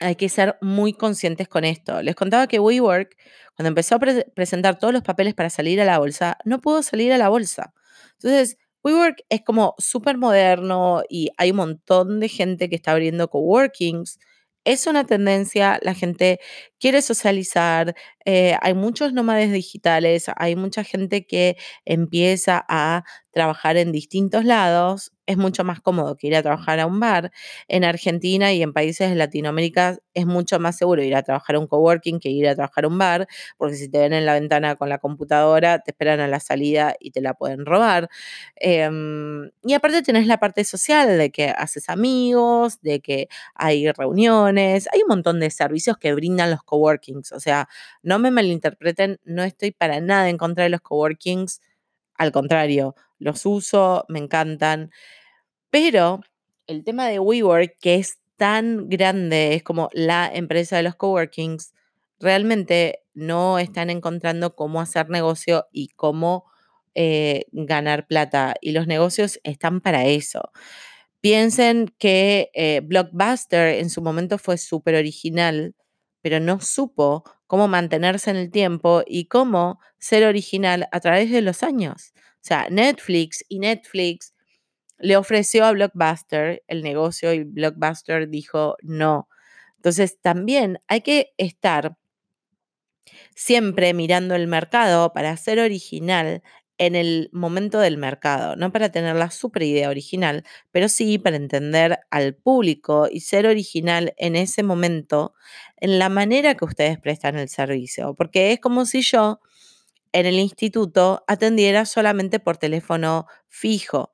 hay 0.01 0.17
que 0.17 0.29
ser 0.29 0.57
muy 0.61 0.93
conscientes 0.95 1.49
con 1.49 1.65
esto. 1.65 2.03
Les 2.03 2.15
contaba 2.15 2.47
que 2.47 2.59
WeWork, 2.59 3.17
cuando 3.55 3.69
empezó 3.69 3.97
a 3.97 3.99
presentar 4.35 4.79
todos 4.79 4.93
los 4.93 5.03
papeles 5.03 5.35
para 5.35 5.51
salir 5.51 5.81
a 5.81 5.85
la 5.85 5.99
bolsa, 5.99 6.39
no 6.45 6.61
pudo 6.61 6.83
salir 6.83 7.13
a 7.13 7.19
la 7.19 7.29
bolsa. 7.29 7.75
Entonces, 8.15 8.57
WeWork 8.83 9.25
es 9.29 9.43
como 9.43 9.75
súper 9.79 10.17
moderno 10.19 11.03
y 11.09 11.31
hay 11.37 11.51
un 11.51 11.59
montón 11.59 12.21
de 12.21 12.29
gente 12.29 12.69
que 12.69 12.77
está 12.77 12.93
abriendo 12.93 13.29
coworkings 13.29 14.19
es 14.65 14.87
una 14.87 15.05
tendencia, 15.05 15.79
la 15.83 15.95
gente 15.95 16.39
quiere 16.79 17.03
socializar, 17.03 17.95
eh, 18.25 18.57
hay 18.61 18.75
muchos 18.75 19.13
nómades 19.13 19.53
digitales, 19.53 20.27
hay 20.37 20.55
mucha 20.57 20.85
gente 20.85 21.27
que 21.27 21.57
empieza 21.85 22.65
a 22.69 23.05
trabajar 23.33 23.77
en 23.77 23.93
distintos 23.93 24.45
lados, 24.45 25.13
es 25.31 25.37
mucho 25.39 25.65
más 25.65 25.81
cómodo 25.81 26.17
que 26.17 26.27
ir 26.29 26.37
a 26.37 26.43
trabajar 26.43 26.81
a 26.81 26.87
un 26.87 27.01
bar. 27.01 27.31
En 27.69 27.85
Argentina 27.85 28.53
y 28.53 28.63
en 28.63 28.73
países 28.73 29.11
de 29.11 29.17
Latinoamérica 29.17 29.99
es 30.15 30.27
mucho 30.27 30.59
más 30.59 30.77
seguro 30.77 31.03
ir 31.03 31.15
a 31.15 31.23
trabajar 31.23 31.57
a 31.57 31.59
un 31.61 31.67
coworking 31.67 32.19
que 32.21 32.31
ir 32.31 32.49
a 32.49 32.55
trabajar 32.55 32.85
a 32.85 32.89
un 32.89 32.99
bar, 32.99 33.27
porque 33.57 33.77
si 33.77 33.89
te 33.89 33.99
ven 33.99 34.13
en 34.13 34.27
la 34.27 34.35
ventana 34.35 34.77
con 34.77 34.89
la 34.89 34.99
computadora, 34.99 35.79
te 35.81 35.93
esperan 35.93 36.21
a 36.21 36.29
la 36.29 36.41
salida 36.41 36.95
y 37.01 37.11
te 37.13 37.21
la 37.21 37.35
pueden 37.35 37.65
robar. 37.67 38.09
Em, 38.57 39.51
y 39.65 39.75
aparte 39.75 40.03
tenés 40.03 40.27
la 40.27 40.39
parte 40.39 40.65
social 40.65 41.19
de 41.19 41.31
que 41.31 41.49
haces 41.51 41.89
amigos, 41.89 42.81
de 42.83 43.01
que 43.01 43.29
hay 43.55 43.91
reuniones, 43.93 44.89
hay 44.93 45.03
un 45.03 45.09
montón 45.09 45.41
de 45.41 45.51
servicios 45.51 45.97
que 45.99 46.15
brindan 46.15 46.51
los 46.51 46.63
coworkings. 46.63 47.33
O 47.33 47.41
sea, 47.41 47.69
no 48.03 48.19
me 48.19 48.31
malinterpreten, 48.31 49.21
no 49.25 49.43
estoy 49.45 49.71
para 49.73 50.01
nada 50.01 50.29
en 50.29 50.39
contra 50.39 50.65
de 50.65 50.71
los 50.71 50.81
coworkings, 50.81 51.61
al 52.17 52.33
contrario, 52.33 52.95
los 53.19 53.47
uso, 53.47 54.05
me 54.09 54.19
encantan. 54.19 54.91
Pero 55.71 56.21
el 56.67 56.85
tema 56.85 57.09
de 57.09 57.19
WeWork, 57.19 57.77
que 57.81 57.97
es 57.97 58.19
tan 58.37 58.89
grande, 58.89 59.55
es 59.55 59.63
como 59.63 59.89
la 59.93 60.31
empresa 60.33 60.77
de 60.77 60.83
los 60.83 60.97
coworkings, 60.97 61.73
realmente 62.19 63.01
no 63.15 63.59
están 63.59 63.91
encontrando 63.91 64.55
cómo 64.55 64.81
hacer 64.81 65.09
negocio 65.09 65.67
y 65.73 65.89
cómo 65.89 66.45
eh, 66.95 67.47
ganar 67.53 68.07
plata. 68.07 68.55
Y 68.61 68.73
los 68.73 68.87
negocios 68.87 69.41
están 69.45 69.81
para 69.81 70.07
eso. 70.07 70.51
Piensen 71.21 71.95
que 71.99 72.51
eh, 72.55 72.81
Blockbuster 72.83 73.79
en 73.79 73.91
su 73.91 74.01
momento 74.03 74.39
fue 74.39 74.57
súper 74.59 74.95
original, 74.95 75.75
pero 76.23 76.41
no 76.41 76.61
supo 76.61 77.25
cómo 77.47 77.69
mantenerse 77.69 78.31
en 78.31 78.37
el 78.37 78.51
tiempo 78.51 79.03
y 79.07 79.27
cómo 79.27 79.81
ser 79.99 80.25
original 80.25 80.89
a 80.93 81.01
través 81.01 81.31
de 81.31 81.43
los 81.43 81.63
años. 81.63 82.13
O 82.17 82.43
sea, 82.43 82.69
Netflix 82.71 83.45
y 83.49 83.59
Netflix 83.59 84.33
le 85.01 85.17
ofreció 85.17 85.65
a 85.65 85.73
Blockbuster 85.73 86.63
el 86.69 86.83
negocio 86.83 87.33
y 87.33 87.45
Blockbuster 87.45 88.29
dijo 88.29 88.77
no. 88.83 89.29
Entonces 89.77 90.21
también 90.21 90.81
hay 90.89 91.01
que 91.03 91.33
estar 91.39 91.97
siempre 93.35 93.95
mirando 93.95 94.35
el 94.35 94.47
mercado 94.47 95.13
para 95.13 95.37
ser 95.37 95.59
original 95.61 96.43
en 96.79 96.97
el 96.97 97.29
momento 97.33 97.79
del 97.79 97.99
mercado, 97.99 98.57
no 98.57 98.73
para 98.73 98.91
tener 98.91 99.15
la 99.15 99.31
super 99.31 99.63
idea 99.63 99.91
original, 99.91 100.45
pero 100.71 100.89
sí 100.89 101.19
para 101.19 101.37
entender 101.37 101.99
al 102.11 102.35
público 102.35 103.07
y 103.11 103.21
ser 103.21 103.47
original 103.47 104.15
en 104.17 104.35
ese 104.35 104.63
momento 104.63 105.35
en 105.77 105.99
la 105.99 106.09
manera 106.09 106.55
que 106.55 106.65
ustedes 106.65 106.99
prestan 106.99 107.37
el 107.37 107.51
servicio, 107.51 108.15
porque 108.15 108.53
es 108.53 108.61
como 108.61 108.87
si 108.87 109.03
yo 109.03 109.41
en 110.13 110.27
el 110.27 110.37
instituto 110.39 111.25
atendiera 111.29 111.85
solamente 111.87 112.41
por 112.41 112.57
teléfono 112.57 113.27
fijo. 113.49 114.11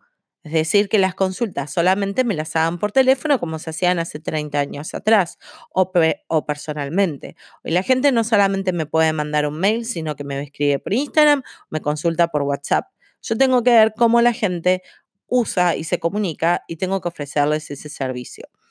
Es 0.46 0.52
decir, 0.52 0.88
que 0.88 1.00
las 1.00 1.16
consultas 1.16 1.72
solamente 1.72 2.22
me 2.22 2.36
las 2.36 2.54
hagan 2.54 2.78
por 2.78 2.92
teléfono 2.92 3.40
como 3.40 3.58
se 3.58 3.70
hacían 3.70 3.98
hace 3.98 4.20
30 4.20 4.60
años 4.60 4.94
atrás 4.94 5.38
o, 5.72 5.90
o, 6.28 6.46
personalmente. 6.46 7.34
Hoy 7.64 7.72
la 7.72 7.82
gente 7.82 8.12
no 8.12 8.22
solamente 8.22 8.72
me 8.72 8.86
puede 8.86 9.12
mandar 9.12 9.48
un 9.48 9.58
mail, 9.58 9.84
sino 9.84 10.14
que 10.14 10.22
me 10.22 10.40
escribe 10.40 10.78
por 10.78 10.92
Instagram, 10.92 11.42
me 11.68 11.80
consulta 11.80 12.28
por 12.28 12.42
WhatsApp. 12.42 12.86
Yo 13.22 13.36
tengo 13.36 13.64
que 13.64 13.70
ver 13.70 13.92
cómo 13.96 14.20
la 14.20 14.32
gente 14.32 14.82
usa 15.26 15.74
y 15.74 15.82
se 15.82 15.98
comunica 15.98 16.62
y 16.68 16.76
tengo 16.76 17.00
que 17.00 17.08
ofrecerles 17.08 17.68
ese 17.72 17.88
servicio. 17.88 18.48